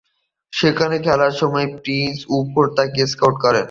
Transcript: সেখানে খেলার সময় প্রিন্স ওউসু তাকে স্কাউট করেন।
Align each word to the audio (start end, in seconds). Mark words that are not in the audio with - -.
সেখানে 0.53 0.95
খেলার 0.99 1.33
সময় 1.33 1.67
প্রিন্স 1.77 2.17
ওউসু 2.29 2.61
তাকে 2.77 3.01
স্কাউট 3.07 3.35
করেন। 3.41 3.59